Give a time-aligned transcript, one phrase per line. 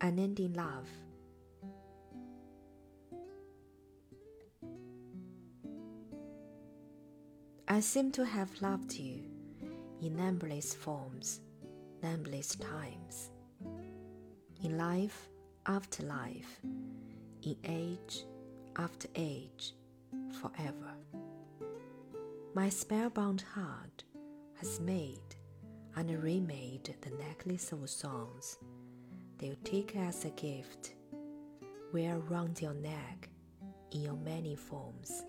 [0.00, 0.88] unending love.
[7.66, 9.22] I seem to have loved you
[10.00, 11.40] in numberless forms,
[12.02, 13.30] numberless times,
[14.62, 15.28] in life
[15.66, 16.60] after life,
[17.42, 18.24] in age
[18.76, 19.74] after age,
[20.40, 20.94] forever.
[22.54, 24.04] My spellbound heart
[24.58, 25.36] has made
[25.94, 28.56] and remade the necklace of songs
[29.38, 30.94] they'll take as a gift,
[31.92, 33.28] wear round your neck
[33.92, 35.24] in your many forms.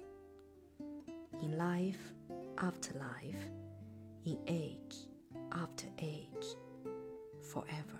[1.41, 2.13] In life
[2.57, 3.41] after life,
[4.25, 4.95] in age
[5.51, 6.55] after age,
[7.51, 7.99] forever.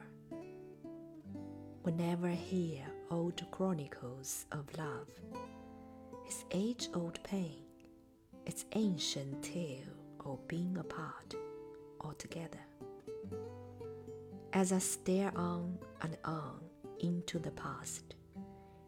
[1.84, 5.10] Whenever I hear old chronicles of love,
[6.26, 7.64] its age old pain,
[8.46, 9.94] its ancient tale
[10.26, 11.36] of being apart
[12.02, 12.60] altogether.
[14.60, 16.60] As I stare on and on
[17.00, 18.16] into the past,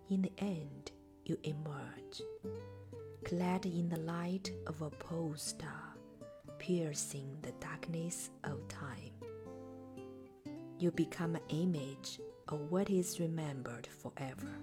[0.10, 0.92] in the end
[1.24, 2.22] you emerge,
[3.24, 5.96] clad in the light of a pole star
[6.60, 9.14] piercing the darkness of time.
[10.78, 12.20] You become an image
[12.50, 14.54] of what is remembered forever.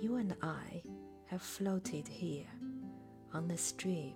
[0.00, 0.84] You and I
[1.26, 2.46] have floated here
[3.34, 4.14] on the stream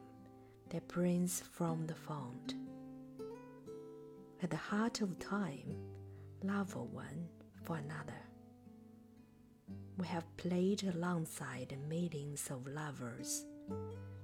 [0.71, 2.55] that brings from the fount.
[4.45, 5.75] At the heart of time,
[6.43, 7.29] love for one
[7.63, 8.21] for another.
[9.97, 13.47] We have played alongside millions of lovers,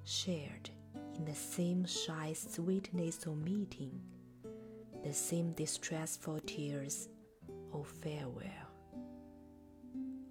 [0.04, 0.68] shared
[1.16, 3.98] in the same shy sweetness of meeting,
[5.02, 7.08] the same distressful tears
[7.72, 8.68] of farewell.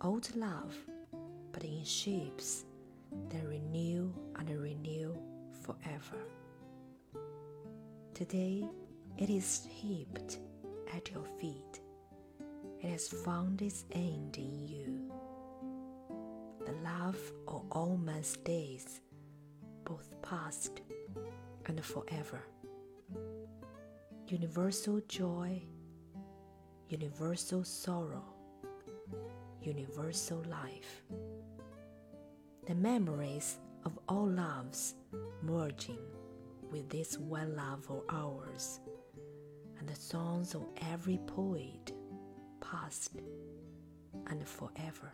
[0.01, 0.77] Old love,
[1.51, 2.63] but in shapes
[3.29, 5.17] that renew and renew
[5.63, 6.21] forever.
[8.13, 8.67] Today,
[9.17, 10.39] it is heaped
[10.95, 11.81] at your feet.
[12.81, 15.11] It has found its end in you.
[16.65, 19.01] The love of all man's days,
[19.83, 20.81] both past
[21.65, 22.41] and forever.
[24.27, 25.61] Universal joy,
[26.87, 28.23] universal sorrow,
[29.61, 31.03] universal life.
[32.67, 34.95] The memories of all loves
[35.41, 35.99] merging
[36.71, 38.79] with this one love of ours,
[39.79, 41.93] and the songs of every poet,
[42.59, 43.11] past
[44.27, 45.11] and forever.